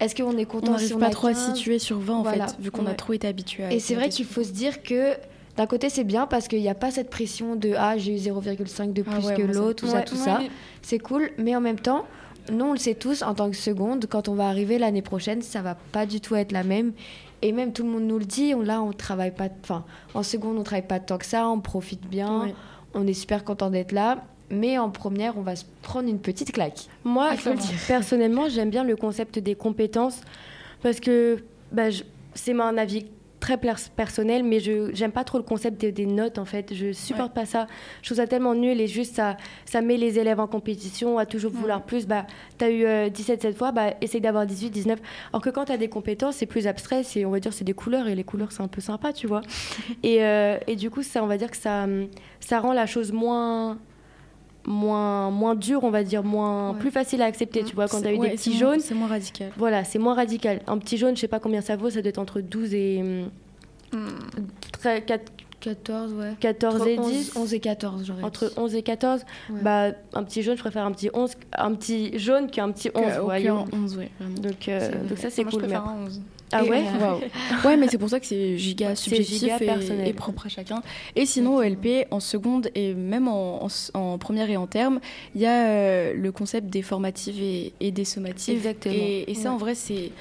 [0.00, 2.56] est-ce qu'on est content on si on pas trop à situer sur 20 en fait
[2.60, 5.14] vu qu'on a trop été habitué à Et c'est vrai qu'il faut se dire que
[5.56, 8.16] d'un côté c'est bien parce qu'il n'y a pas cette pression de ah j'ai eu
[8.16, 10.40] 0,5 de ah plus que l'autre, tout ça tout ça.
[10.82, 12.04] C'est cool mais en même temps
[12.52, 15.42] nous on le sait tous en tant que seconde quand on va arriver l'année prochaine
[15.42, 16.92] ça va pas du tout être la même
[17.42, 20.22] et même tout le monde nous le dit, on, là on travaille pas, enfin en
[20.22, 22.52] seconde on travaille pas tant que ça, on profite bien,
[22.94, 24.24] on est super content d'être là.
[24.50, 26.86] Mais en première, on va se prendre une petite claque.
[27.04, 27.32] Moi,
[27.86, 30.22] personnellement, j'aime bien le concept des compétences
[30.82, 31.88] parce que bah,
[32.34, 33.06] c'est mon avis
[33.40, 36.74] très personnel, mais je j'aime pas trop le concept des, notes en fait.
[36.74, 37.66] Je supporte pas ça.
[38.02, 41.26] Je trouve ça tellement nul et juste ça, ça met les élèves en compétition à
[41.26, 42.06] toujours vouloir plus.
[42.06, 42.26] Bah,
[42.58, 44.98] tu as eu 17 euh, cette fois, bah, essaye d'avoir 18, 19.
[45.32, 47.64] Alors que quand tu as des compétences, c'est plus abstrait, c'est, on va dire c'est
[47.64, 49.42] des couleurs et les couleurs c'est un peu sympa, tu vois.
[50.02, 51.86] et, euh, et du coup, ça, on va dire que ça,
[52.40, 53.78] ça rend la chose moins
[54.66, 58.08] moins moins dur on va dire moins plus facile à accepter tu vois quand tu
[58.08, 58.80] as eu des petits jaunes.
[58.80, 59.50] c'est moins radical.
[59.56, 60.60] Voilà c'est moins radical.
[60.66, 63.24] Un petit jaune je sais pas combien ça vaut ça doit être entre 12 et
[65.60, 66.32] 14, ouais.
[66.40, 69.24] 14 et 10 11 et 14, j'aurais Entre 11 et 14,
[69.62, 73.04] bah, un petit jaune, je préfère un petit 11, un petit jaune qu'un petit 11.
[73.04, 75.54] Que, 11, ouais, Donc, euh, donc ça, c'est cool.
[75.54, 76.20] Je préfère un 11.
[76.52, 76.84] Ah ouais?
[77.64, 80.82] Ouais, mais c'est pour ça que c'est giga subjectif giga et, et, propre à chacun.
[81.14, 85.00] Et sinon, au LP, en seconde et même en, en, première et en terme,
[85.34, 88.56] il y a euh, le concept des formatives et, et des sommatives.
[88.56, 88.94] Exactement.
[88.94, 90.12] Et, ça, en vrai, c'est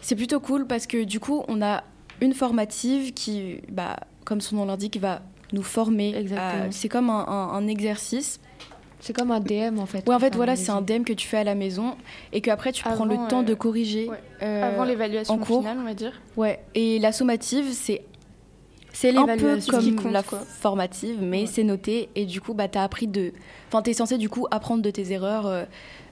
[0.00, 1.82] c'est plutôt cool parce que du coup, on a
[2.20, 6.26] une formative qui, bah, comme son nom l'indique, va nous former.
[6.70, 8.40] C'est comme un, un, exercice.
[9.00, 10.02] C'est comme un DM en fait.
[10.06, 11.96] Oui, en fait, voilà, c'est un DM que tu fais à la maison
[12.32, 14.10] et qu'après tu prends le temps de euh, corriger.
[14.42, 16.12] Euh, Avant l'évaluation finale, on va dire.
[16.36, 18.02] Ouais, et la sommative, c'est
[18.96, 19.72] C'est un peu l'évaluation.
[19.72, 20.38] comme compte, la quoi.
[20.38, 23.32] formative, mais c'est noté et du coup, bah, t'as appris de.
[23.68, 25.64] Enfin, t'es censé du coup apprendre de tes erreurs euh,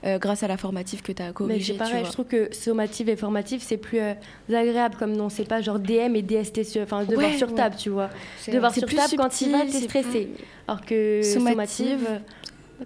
[0.05, 1.73] euh, grâce à la formative que t'as Mais corrigée.
[1.75, 2.09] tu pareil, vois.
[2.09, 4.15] je trouve que sommative et formative, c'est plus euh,
[4.53, 5.29] agréable comme nom.
[5.29, 7.55] C'est pas genre DM et DST, sur- enfin devoir Ouais, sur ouais.
[7.55, 8.11] table, tu vois.
[8.53, 10.09] Devoir sur table, quand tu vas, subtil, t'es stressé.
[10.27, 11.59] plus- Alors que Sommative,
[12.01, 12.21] sommative,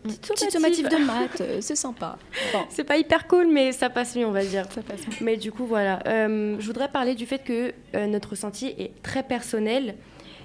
[0.02, 0.88] petite sommative.
[0.88, 2.18] de maths, euh, c'est sympa.
[2.52, 2.60] Bon.
[2.68, 4.66] C'est pas hyper cool, mais ça passe mieux, on va dire.
[4.72, 5.00] Ça passe.
[5.20, 6.00] Mais du coup, voilà.
[6.06, 9.94] Euh, je voudrais parler du fait que euh, notre ressenti est très personnel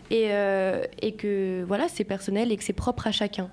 [0.10, 3.50] et, euh, et que voilà, c'est personnel et que c'est propre à chacun.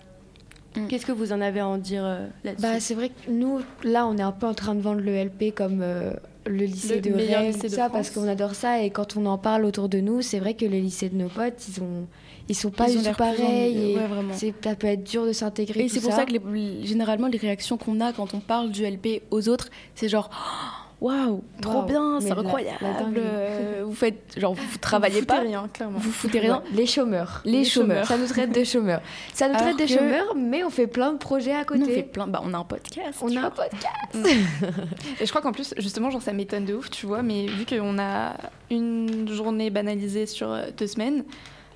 [0.77, 0.87] Mm.
[0.89, 2.63] Qu'est-ce que vous en avez à en dire euh, là-dessus?
[2.63, 5.13] Bah, c'est vrai que nous, là, on est un peu en train de vendre le
[5.25, 6.13] LP comme euh,
[6.47, 7.93] le lycée Le de rêve, lycée de ça, France.
[7.93, 8.83] parce qu'on adore ça.
[8.83, 11.29] Et quand on en parle autour de nous, c'est vrai que les lycées de nos
[11.29, 12.07] potes, ils ont,
[12.49, 13.97] ils sont pas Ils ont pareils.
[13.97, 15.81] ouais, ça peut être dur de s'intégrer.
[15.85, 18.85] Et c'est pour ça, que les- généralement les réactions qu'on a quand on parle du
[18.85, 20.31] LP aux autres, c'est genre
[21.01, 22.79] waouh, trop bien, c'est incroyable.
[22.83, 25.99] la euh, vous faites genre vous travaillez Vous pas, rien, clairement.
[26.01, 26.61] vous foutez rien.
[26.75, 27.41] Les chômeurs.
[27.45, 28.07] Les chômeurs.
[28.07, 29.01] Ça nous traite de chômeurs.
[29.33, 31.83] Ça nous Alors traite de que- chômeurs, mais on fait plein de projets à côté.
[31.83, 33.19] On fait plein, bah on a un podcast.
[33.23, 34.15] On a un podcast.
[35.21, 37.65] Et je crois qu'en plus, justement, genre, ça m'étonne de ouf, tu vois, mais vu
[37.65, 38.35] qu'on a
[38.71, 41.23] une journée banalisée sur euh, deux semaines,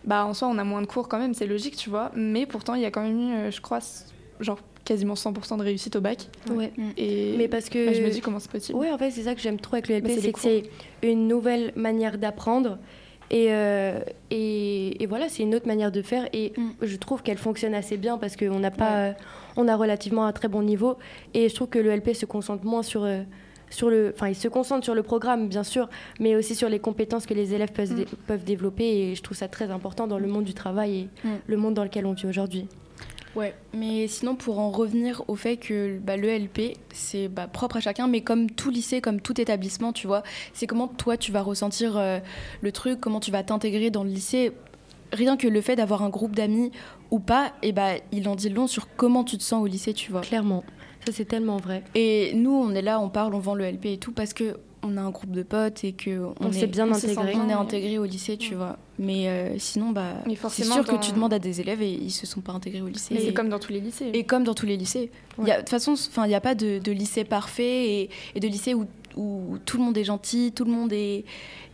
[0.04, 2.10] bah en soi, on a moins de cours quand même, c'est logique, tu vois.
[2.14, 3.78] Mais pourtant, il y a quand même eu, euh, je crois,
[4.40, 6.28] genre quasiment 100% de réussite au bac.
[6.50, 6.72] Ouais.
[6.96, 8.76] Et Mais parce que bah, je me dis comment c'est possible.
[8.78, 10.64] Ouais, en fait, c'est ça que j'aime trop avec le LP, Bah, c'est que c'est
[11.02, 12.78] une nouvelle manière d'apprendre.
[13.30, 16.28] Et, euh, et, et voilà, c'est une autre manière de faire.
[16.32, 16.70] Et Mm.
[16.82, 19.12] je trouve qu'elle fonctionne assez bien parce qu'on n'a pas, euh,
[19.56, 20.96] on a relativement un très bon niveau.
[21.32, 23.22] Et je trouve que le LP se concentre moins sur, euh,
[23.72, 25.88] sur le, enfin, il se concentre sur le programme, bien sûr,
[26.20, 27.96] mais aussi sur les compétences que les élèves peuvent, Mm.
[27.96, 28.84] dé- peuvent développer.
[28.84, 31.30] Et je trouve ça très important dans le monde du travail et Mm.
[31.46, 32.66] le monde dans lequel on vit aujourd'hui.
[33.34, 37.78] Ouais, mais sinon pour en revenir au fait que bah, le LP c'est bah, propre
[37.78, 41.32] à chacun, mais comme tout lycée, comme tout établissement, tu vois, c'est comment toi tu
[41.32, 42.18] vas ressentir euh,
[42.60, 44.52] le truc, comment tu vas t'intégrer dans le lycée?
[45.14, 46.72] Rien que le fait d'avoir un groupe d'amis
[47.10, 49.94] ou pas, et bah, il en dit long sur comment tu te sens au lycée,
[49.94, 50.20] tu vois.
[50.20, 50.62] Clairement,
[51.06, 51.82] ça c'est tellement vrai.
[51.94, 54.56] Et nous, on est là, on parle, on vend le LP et tout parce que
[54.84, 57.12] on a un groupe de potes et que On est s'est bien on se sent
[57.12, 57.32] intégré.
[57.34, 58.78] bien, On est intégré au lycée, tu vois.
[58.98, 61.92] Mais euh, sinon, bah, Mais c'est sûr dans- que tu demandes à des élèves et
[61.92, 63.14] ils se sont pas intégrés au lycée.
[63.14, 64.10] Mais Et- c'est comme dans tous les lycées.
[64.12, 65.12] et comme dans tous les lycées.
[65.38, 68.48] De toute façon, enfin, il n'y a pas de, de lycée parfait et, et de
[68.48, 71.24] lycée où, où tout le monde est gentil, tout le monde est,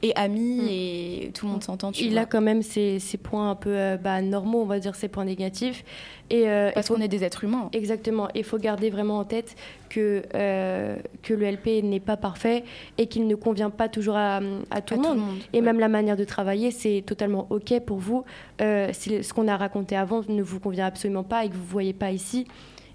[0.03, 0.67] est ami Mm.
[0.69, 1.93] et tout le monde s'entend.
[1.93, 2.23] Il vois.
[2.23, 5.09] a quand même ses, ses points un peu euh, bah, normaux, on va dire ses
[5.09, 5.85] points négatifs.
[6.31, 7.71] Et, euh, Parce faut- qu'on est des êtres humains.
[7.73, 8.29] Exactement.
[8.35, 9.57] Il faut garder vraiment en tête
[9.89, 12.65] que, euh, que le LP n'est pas parfait
[12.99, 15.17] et qu'il ne convient pas toujours à, à tout, À le, tout monde.
[15.17, 15.63] le monde, Et ouais.
[15.63, 18.25] même la manière de travailler, c'est totalement OK pour vous.
[18.61, 21.93] Ce qu'on a raconté avant ne vous convient absolument pas et que vous ne voyez
[21.93, 22.47] pas ici.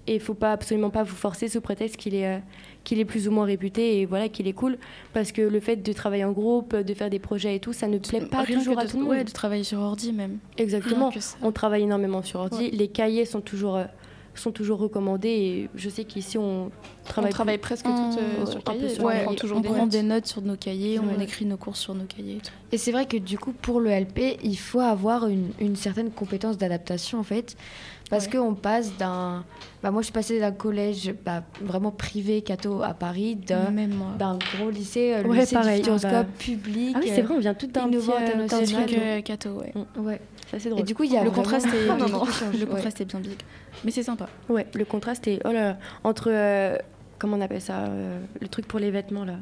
[0.06, 2.42] Et il ne faut pas absolument pas vous forcer sous prétexte qu'il est,
[2.84, 4.78] qu'il est plus ou moins réputé et voilà qu'il est cool.
[5.14, 7.88] Parce que le fait de travailler en groupe, de faire des projets et tout, ça
[7.88, 9.12] ne plaît pas Rien toujours à de, tout le monde.
[9.12, 10.38] ouais, de travailler sur ordi même.
[10.58, 11.12] Exactement.
[11.42, 12.66] On travaille énormément sur ordi.
[12.66, 12.72] Ouais.
[12.72, 13.86] Les cahiers sont toujours, euh,
[14.36, 15.30] sont toujours recommandés.
[15.30, 16.72] Et je sais qu'ici, on
[17.06, 18.90] on travaille, travaille plus- presque toutes euh, un sur cahier.
[18.90, 19.90] sur on prend toujours on des prend notes.
[19.90, 21.24] des notes sur nos cahiers, on Ouais.
[21.24, 22.52] écrit nos cours sur nos cahiers et tout.
[22.72, 26.12] Et c'est vrai que du coup, pour le LP, il faut avoir une, une certaine
[26.12, 27.56] compétence d'adaptation en fait.
[28.10, 28.34] Parce Ouais.
[28.38, 29.44] qu'on passe d'un.
[29.82, 33.72] Bah, moi, je suis passée d'un collège bah, vraiment privé, catho, à Paris, d'un
[34.58, 35.78] gros lycée, euh, le Ouais, lycée pareil.
[35.82, 36.30] du Futuroscope Ah bah.
[36.38, 36.96] public.
[36.96, 38.86] Ah oui, c'est vrai, on vient tout d'un petit, euh, international.
[38.86, 39.74] truc, euh, catho, ouais.
[39.98, 40.22] Ouais.
[40.52, 40.82] Ça, c'est drôle.
[40.82, 42.14] Et du coup, il y a Le contraste est, Non, non, big.
[42.14, 42.24] non.
[42.60, 43.40] Le contraste est bien big.
[43.84, 44.28] Mais c'est sympa.
[44.48, 45.40] Ouais, le contraste est.
[45.46, 45.78] Oh là là.
[46.04, 46.30] Entre.
[47.14, 49.36] Euh, comment on appelle ça euh, Le truc pour les vêtements, là.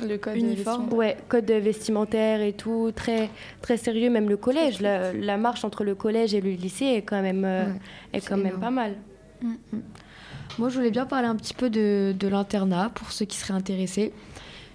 [0.00, 0.82] Le code Uniforme.
[0.82, 0.96] vestimentaire.
[0.98, 2.92] Ouais, code vestimentaire et tout.
[2.94, 3.30] Très,
[3.62, 4.10] très sérieux.
[4.10, 4.80] Même le collège.
[4.80, 7.72] La, la marche entre le collège et le lycée est quand même, euh, Ouais,
[8.12, 8.94] est quand même pas mal.
[10.58, 13.54] Moi, je voulais bien parler un petit peu de, de l'internat pour ceux qui seraient
[13.54, 14.12] intéressés.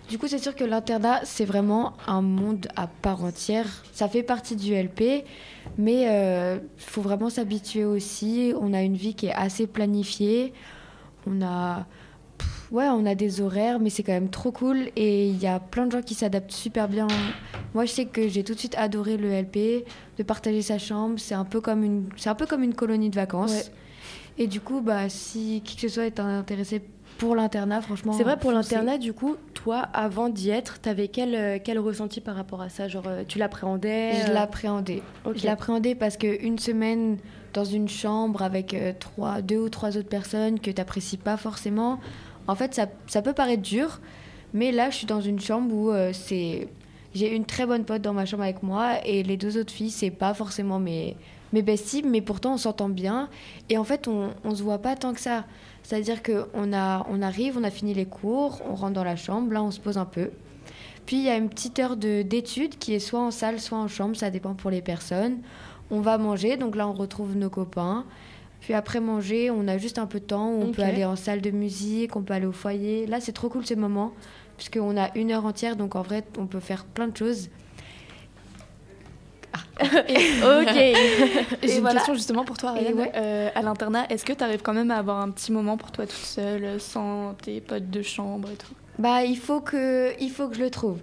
[0.09, 3.65] Du coup, c'est sûr que l'internat, c'est vraiment un monde à part entière.
[3.93, 5.23] Ça fait partie du LP,
[5.77, 8.53] mais il faut vraiment s'habituer aussi.
[8.59, 10.53] On a une vie qui est assez planifiée.
[11.25, 11.85] On a,
[12.71, 14.89] ouais, on a des horaires, mais c'est quand même trop cool.
[14.95, 17.07] Et il y a plein de gens qui s'adaptent super bien.
[17.73, 19.85] Moi, je sais que j'ai tout de suite adoré le LP,
[20.17, 21.15] de partager sa chambre.
[21.19, 23.51] C'est un peu comme une, c'est un peu comme une colonie de vacances.
[23.51, 23.63] Ouais.
[24.37, 26.81] Et du coup, bah, si qui que ce soit est intéressé
[27.17, 28.13] pour l'internat, franchement.
[28.13, 32.21] C'est vrai pour l'internat, du coup, toi, avant d'y être, t'avais quel, euh, quel ressenti
[32.21, 32.87] par rapport à ça?
[32.87, 34.13] Genre, euh, tu l'appréhendais?
[34.25, 35.03] Je euh, l'appréhendais.
[35.35, 37.17] Je l'appréhendais parce qu'une semaine
[37.53, 41.37] dans une chambre avec euh, trois, deux ou trois autres personnes que tu n'apprécies pas
[41.37, 41.99] forcément,
[42.47, 43.99] en fait, ça, peut paraître dur.
[44.53, 46.67] Mais là, je suis dans une chambre où euh, c'est.
[47.15, 49.91] J'ai une très bonne pote dans ma chambre avec moi et les deux autres filles,
[49.91, 51.15] c'est pas forcément mes,
[51.53, 53.29] mes besties, mais pourtant on s'entend bien.
[53.69, 55.45] Et en fait, on, on se voit pas tant que ça.
[55.83, 59.61] C'est-à-dire qu'on on arrive, on a fini les cours, on rentre dans la chambre, là
[59.61, 60.31] on se pose un peu.
[61.05, 63.87] Puis il y a une petite heure d'études qui est soit en salle, soit en
[63.87, 65.39] chambre, ça dépend pour les personnes.
[65.91, 68.05] On va manger, donc là on retrouve nos copains.
[68.63, 71.41] Puis après manger, on a juste un peu de temps, on peut aller en salle
[71.41, 73.05] de musique, on peut aller au foyer.
[73.05, 74.13] Là c'est trop cool ces moments,
[74.55, 77.49] puisqu'on a une heure entière, donc en vrai on peut faire plein de choses.
[79.81, 80.75] Ok.
[81.63, 81.95] J'ai une voilà.
[81.95, 82.93] question justement pour toi, Ariane.
[82.93, 83.11] ouais.
[83.15, 85.91] Euh, à l'internat, est-ce que tu arrives quand même à avoir un petit moment pour
[85.91, 88.73] toi toute seule, sans tes potes de chambre et tout?
[88.97, 90.99] Bah, il faut que, il faut que je le trouve.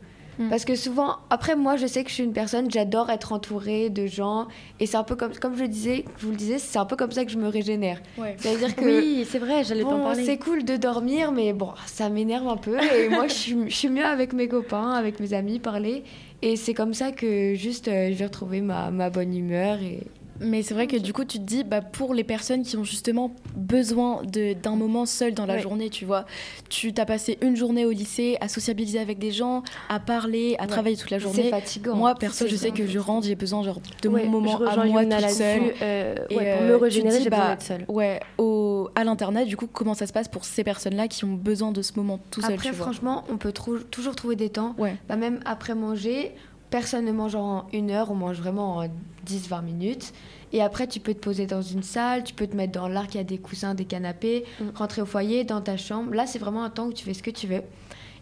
[0.48, 3.90] Parce que souvent, après moi, je sais que je suis une personne, j'adore être entourée
[3.90, 4.46] de gens.
[4.78, 6.84] Et c'est un peu comme, comme je, le disais, je vous le disais, c'est un
[6.84, 8.00] peu comme ça que je me régénère.
[8.16, 8.36] Ouais.
[8.38, 8.84] C'est-à-dire que.
[8.84, 10.24] Oui, c'est vrai, j'allais t'en Bon, parler.
[10.24, 12.76] c'est cool de dormir, mais bon, ça m'énerve un peu.
[12.96, 16.04] Et moi, je suis, je suis mieux avec mes copains, avec mes amis, parler.
[16.42, 19.78] Et c'est comme ça que juste, euh, je vais retrouver ma, ma bonne humeur.
[19.82, 20.00] Et...
[20.40, 22.84] Mais c'est vrai que du coup, tu te dis, bah, pour les personnes qui ont
[22.84, 25.60] justement besoin d'un moment seul dans la Ouais.
[25.60, 26.24] journée, tu vois,
[26.68, 30.62] tu t'as passé une journée au lycée à sociabiliser avec des gens, à parler, à
[30.62, 30.68] Ouais.
[30.68, 31.50] travailler toute la C'est journée.
[31.50, 31.94] fatigant.
[31.96, 34.56] Moi, perso, C'est je sais que je rentre, j'ai besoin genre, de Ouais, mon moment
[34.62, 35.74] à moi toute seule.
[35.82, 37.84] Euh, Et, pour euh, me te régénérer, j'ai besoin bah, d'être seule.
[37.88, 41.34] Ouais, au, à l'internat, du coup, comment ça se passe pour ces personnes-là qui ont
[41.34, 42.86] besoin de ce moment tout seul, Après, tu vois?
[42.86, 44.74] franchement, on peut trou- toujours trouver des temps.
[45.08, 46.32] Bah, même après manger,
[46.70, 48.86] personne ne mange en une heure, on mange vraiment en
[49.26, 50.12] 10-20 minutes.
[50.52, 53.14] Et après, tu peux te poser dans une salle, tu peux te mettre dans l'arc,
[53.14, 54.64] il y a des coussins, des canapés, Mm.
[54.74, 56.12] rentrer au foyer, dans ta chambre.
[56.14, 57.62] Là, c'est vraiment un temps où tu fais ce que tu veux.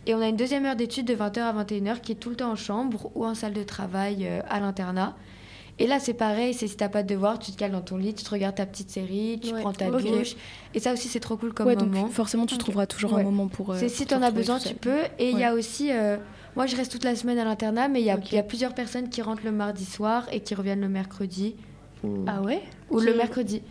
[0.07, 2.37] Et on a une deuxième heure d'études de 20h à 21h qui est tout le
[2.37, 5.15] temps en chambre ou en salle de travail euh, à l'internat.
[5.81, 7.97] Et là, c'est pareil, c'est si t'as pas de devoir, tu te cales dans ton
[7.99, 10.03] lit, tu te regardes ta petite série, tu Ouais, prends ta ok.
[10.03, 10.35] douche.
[10.75, 12.09] Et ça aussi, c'est trop cool comme Ouais, donc moment.
[12.09, 13.71] forcément, tu trouveras toujours un moment pour.
[13.73, 15.03] euh, C'est si pour tu en te as besoin, tu peux.
[15.19, 15.91] Et il y a aussi.
[15.93, 16.17] euh,
[16.59, 19.09] moi, je reste toute la semaine à l'internat, mais il y, a- y plusieurs personnes
[19.09, 21.55] qui rentrent le mardi soir et qui reviennent le mercredi.
[22.05, 22.61] Ou, Ah ouais?
[22.91, 23.63] Ou Qui- le mercredi.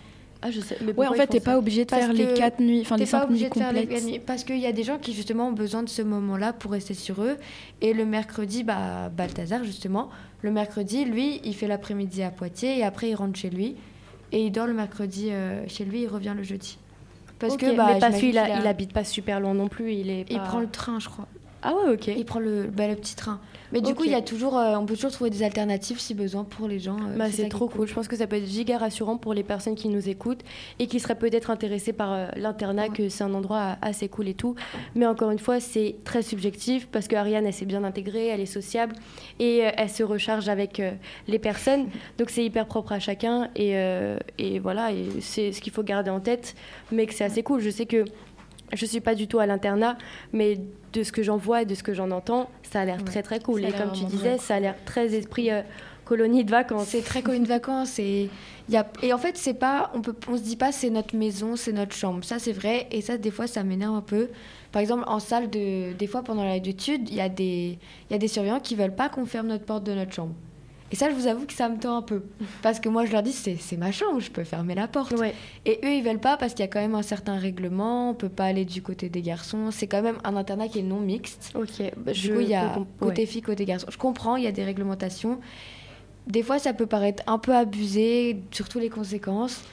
[0.41, 0.77] Ah, je sais.
[0.85, 3.05] Mais Ouais, en fait, t'es pas obligé de Parce faire les 4 nuits, enfin les
[3.05, 3.99] pas 5 nuits obligé de faire les complètes.
[3.99, 6.53] quatre nuits, Parce qu'il y a des gens qui, justement, ont besoin de ce moment-là
[6.53, 7.37] pour rester sur eux.
[7.81, 10.09] Et le mercredi, bah, Balthazar, justement,
[10.43, 13.75] le mercredi, lui, il fait l'après-midi à Poitiers et après, il rentre chez lui.
[14.31, 16.77] Et il dort le mercredi euh, chez lui, il revient le jeudi.
[17.39, 19.93] Parce que, bah, mais parce qu'il a- il habite pas super loin non plus.
[19.93, 20.25] Il est.
[20.29, 21.27] Il prend le train, je crois.
[21.63, 22.07] Ah ouais, ok.
[22.07, 23.39] Il prend le, bah, le petit train.
[23.73, 26.13] Mais du coup, il y a toujours, euh, on peut toujours trouver des alternatives si
[26.13, 26.95] besoin pour les gens.
[26.95, 27.85] euh, Bah, c'est trop cool.
[27.87, 30.39] Je pense que ça peut être giga rassurant pour les personnes qui nous écoutent
[30.79, 34.35] et qui seraient peut-être intéressées par euh, l'internat, que c'est un endroit assez cool et
[34.35, 34.55] tout.
[34.95, 38.39] Mais encore une fois, c'est très subjectif parce que Ariane, elle s'est bien intégrée, elle
[38.39, 38.95] est sociable
[39.39, 40.81] et elle se recharge avec
[41.27, 41.87] les personnes.
[42.19, 43.73] Donc c'est hyper propre à chacun et,
[44.37, 46.55] et voilà, et c'est ce qu'il faut garder en tête.
[46.91, 47.59] Mais que c'est assez cool.
[47.59, 48.05] Je sais que
[48.73, 49.97] je suis pas du tout à l'internat,
[50.33, 50.59] mais
[50.93, 53.23] de ce que j'en vois et de ce que j'en entends, ça a l'air très
[53.23, 53.63] très cool.
[53.63, 55.61] Et comme tu disais, ça a l'air très esprit euh,
[56.05, 56.87] colonie de vacances.
[56.87, 58.29] C'est très colonie de vacances et
[58.69, 60.89] il y a et en fait c'est pas on peut on se dit pas c'est
[60.89, 62.23] notre maison c'est notre chambre.
[62.23, 64.29] Ça c'est vrai et ça des fois ça m'énerve un peu.
[64.71, 67.77] Par exemple en salle de des fois pendant l'étude il y a des
[68.09, 70.33] il y a des surveillants qui veulent pas qu'on ferme notre porte de notre chambre
[70.91, 72.23] et ça je vous avoue que ça me tend un peu.
[72.61, 75.13] Parce que moi je leur dis c'est ma chambre je peux fermer la porte.
[75.65, 78.11] Et eux ils veulent pas parce qu'il y a quand même un certain règlement.
[78.11, 79.71] On peut pas aller du côté des garçons.
[79.71, 81.51] C'est quand même un internat qui est non mixte.
[81.55, 83.25] Ok bah, du je coup il y a côté ouais.
[83.27, 85.39] filles côté garçons je comprends il y a des réglementations.
[86.27, 89.63] Des fois, ça peut paraître un peu abusé, surtout les conséquences.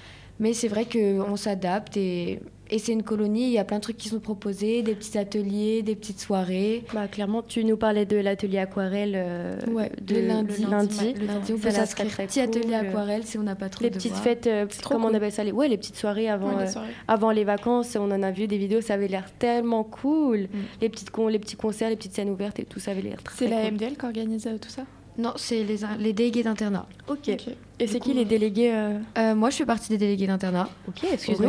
[0.40, 2.40] Mais c'est vrai qu'on s'adapte et,
[2.74, 3.44] et c'est une colonie.
[3.44, 6.82] Il y a plein de trucs qui sont proposés, des petits ateliers, des petites soirées.
[6.92, 10.64] Bah, clairement, tu nous parlais de l'atelier aquarelle euh, Ouais, de le lundi.
[10.64, 11.14] le lundi.
[11.14, 12.06] Le lundi, on Ça peut s'inscrire.
[12.08, 12.88] très, très Petit atelier cool.
[12.88, 14.24] aquarelle si on n'a pas trop Les de petites devoirs.
[14.24, 15.16] fêtes, euh, comment on cool.
[15.16, 15.52] appelle ça les...
[15.52, 17.96] Ouais, les petites soirées avant, Ouais, les euh, avant les vacances.
[17.96, 20.40] On en a vu des vidéos, ça avait l'air tellement cool.
[20.42, 20.48] Mm.
[20.82, 21.28] Les, petites con...
[21.28, 23.62] les petits concerts, les petites scènes ouvertes et tout, ça avait l'air très C'est la
[23.62, 23.74] cool.
[23.74, 24.82] MDL qui organise euh, tout ça?
[25.16, 26.87] Non, c'est les, les délégués d'internat.
[27.09, 27.29] Ok.
[27.29, 30.68] Et c'est qui les délégués euh Euh, Moi, je fais partie des délégués d'internat.
[30.88, 31.05] Ok,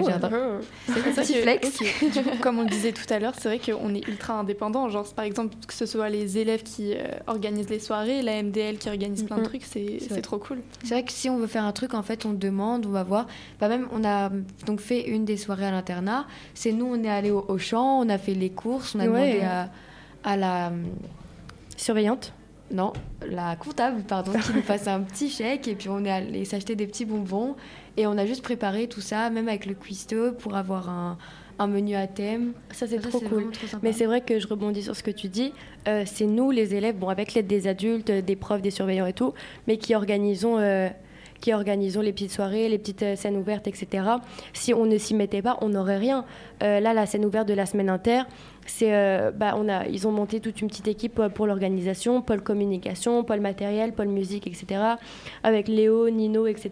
[0.08, 0.30] Jardin.
[0.32, 1.82] Euh, C'est un petit que- flex.
[1.82, 2.12] ok.
[2.13, 4.88] Du coup, comme on le disait tout à l'heure, c'est vrai qu'on est ultra indépendant.
[4.89, 8.78] Genre, par exemple, que ce soit les élèves qui euh, organisent les soirées, la MDL
[8.78, 10.60] qui organise plein de trucs, c'est trop cool.
[10.84, 13.04] C'est vrai que si on veut faire un truc, en fait, on demande, on va
[13.04, 13.25] voir.
[13.60, 14.30] Bah même, on a
[14.67, 16.28] donc fait une des soirées à l'internat.
[16.54, 19.08] C'est nous, on est allé au, au champ, on a fait les courses, on a
[19.08, 19.34] Ouais.
[19.38, 19.69] demandé à,
[20.23, 20.71] à la
[21.78, 22.34] surveillante.
[22.71, 22.93] Non,
[23.28, 26.75] la comptable, pardon, qui nous fasse un petit chèque et puis on est allé s'acheter
[26.75, 27.56] des petits bonbons
[27.95, 31.17] et on a juste préparé tout ça, même avec le cuistot pour avoir un,
[31.60, 32.54] un menu à thème.
[32.71, 33.51] Ça, c'est trop cool.
[33.51, 33.78] trop.
[33.84, 35.54] Mais c'est vrai que je rebondis sur ce que tu dis.
[35.88, 39.13] Euh, c'est nous, les élèves, bon, avec l'aide des adultes, des profs, des surveillants et
[39.13, 39.34] tout,
[39.67, 40.89] mais qui organisons, euh,
[41.45, 44.03] qui organisons les petites soirées, les petites euh, scènes ouvertes, etc.
[44.53, 46.25] Si on ne s'y mettait pas, on n'aurait rien.
[46.63, 48.23] Euh, là, la scène ouverte de la semaine inter,
[48.65, 52.41] c'est, euh, bah, on a, ils ont monté toute une petite équipe pour l'organisation, pôle
[52.41, 54.95] communication, pôle matériel, pôle musique, etc.
[55.43, 56.71] Avec Léo, Nino, etc.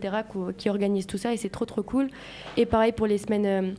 [0.57, 2.09] qui organisent tout ça et c'est trop trop cool.
[2.57, 3.75] Et pareil pour les semaines.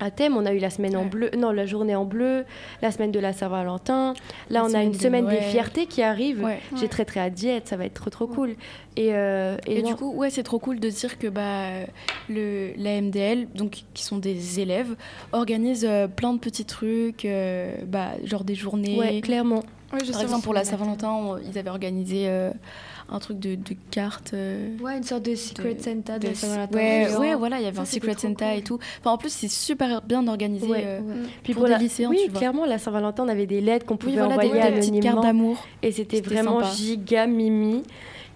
[0.00, 0.36] À thème.
[0.36, 2.44] On a eu la semaine en bleu, non, la journée en bleu,
[2.82, 4.14] la semaine de la Saint-Valentin.
[4.50, 6.42] Là, La on a semaine une de semaine des fiertés qui arrive.
[6.42, 6.60] Ouais.
[6.76, 8.56] J'ai très très hâte d'y être, ça va être trop trop cool.
[8.96, 11.68] Et, euh, Et, du coup, ouais, c'est trop cool de dire que bah,
[12.28, 14.94] le, la MDL, donc, qui sont des élèves,
[15.32, 18.96] organise euh, plein de petits trucs, euh, bah, genre des journées.
[18.96, 19.62] Ouais, clairement.
[19.94, 22.50] Oui, Par justement, exemple, pour la Saint-Valentin, ils avaient organisé euh,
[23.08, 24.32] un truc de, de cartes.
[24.34, 27.18] euh, Ouais, une sorte de Secret Santa de, de- Saint-Valentin.
[27.20, 28.58] ouais, voilà, il y avait Ça, un Secret Santa cool.
[28.58, 28.78] et tout.
[29.00, 30.82] Enfin, en plus, c'est super bien organisé Ouais.
[30.84, 31.00] euh,
[31.42, 32.38] Puis pour, la- lycéens, oui, tu vois.
[32.40, 35.12] clairement, la Saint-Valentin, on avait des lettres qu'on pouvait voilà, des- envoyer des petites anonymement.
[35.12, 35.66] cartes d'amour.
[35.82, 36.72] Et c'était vraiment sympa.
[36.74, 37.82] giga mimi.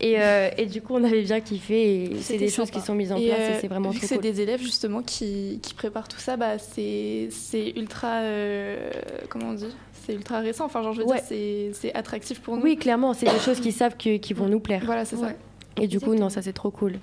[0.01, 2.05] Et, euh, et du coup, on avait bien kiffé.
[2.05, 3.97] Et c'est des choses qui sont mises en Et, place euh, et c'est vraiment vu
[3.97, 4.23] trop que c'est cool.
[4.23, 8.21] des élèves justement qui, qui préparent tout ça, bah, c'est c'est ultra.
[8.21, 8.91] euh,
[9.29, 9.67] comment on dit?
[10.09, 10.65] C'est ultra récent.
[10.65, 11.21] Enfin, genre, je veux Ouais.
[11.31, 12.63] dire, c'est attractif pour nous.
[12.63, 14.83] Oui, clairement, c'est des choses qu'ils savent que- qui vont nous plaire.
[14.87, 15.33] Voilà, c'est ça.
[15.81, 16.95] Et du coup, non, ça c'est trop cool.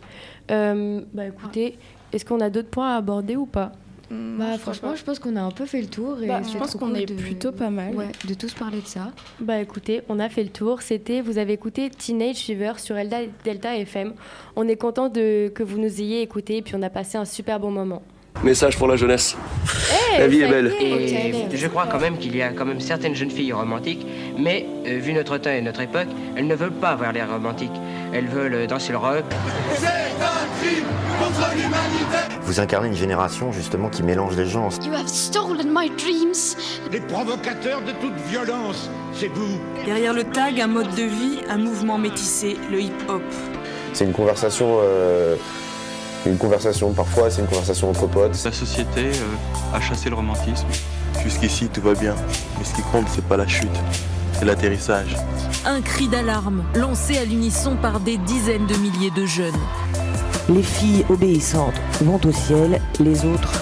[0.52, 1.78] Euh, bah écoutez,
[2.12, 3.72] est-ce qu'on a d'autres points à aborder ou pas?
[4.12, 4.96] Hum, Bah, je franchement, pas.
[4.96, 6.22] je pense qu'on a un peu fait le tour.
[6.22, 7.96] Et Bah, je pense qu'on cool est de- plutôt pas mal.
[7.96, 9.12] Ouais, de tous parler de ça.
[9.40, 10.82] Bah écoutez, on a fait le tour.
[10.82, 14.14] C'était, vous avez écouté Teenage Fever sur Elda- Delta FM.
[14.56, 17.60] On est content de que vous nous ayez écoutés, puis on a passé un super
[17.60, 18.04] bon moment.
[18.44, 19.36] Message pour la jeunesse.
[20.18, 20.72] La vie est belle.
[20.80, 24.06] Et je crois quand même qu'il y a quand même certaines jeunes filles romantiques,
[24.38, 27.72] mais euh, vu notre temps et notre époque, elles ne veulent pas avoir l'air romantique.
[28.14, 29.24] Elles veulent euh, danser le rock.
[29.76, 30.86] C'est un crime
[31.20, 34.72] contre l'humanité Vous incarnez une génération justement qui mélange les genres.
[34.86, 36.56] You have stolen my dreams.
[36.92, 41.58] Les provocateurs de toute violence, c'est vous Derrière le tag, un mode de vie, un
[41.58, 43.24] mouvement métissé, le hip-hop.
[43.94, 45.36] C'est une conversation, euh,
[46.26, 48.42] une conversation parfois, c'est une conversation entre potes.
[48.44, 50.68] La société euh, a chassé le romantisme.
[51.24, 52.16] Jusqu'ici, tout va bien.
[52.58, 53.70] Mais ce qui compte, c'est pas la chute,
[54.34, 55.16] c'est l'atterrissage.
[55.66, 59.54] Un cri d'alarme lancé à l'unisson par des dizaines de milliers de jeunes.
[60.50, 63.54] Les filles obéissantes vont au ciel, les autres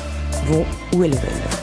[0.47, 1.62] vont où elles veulent.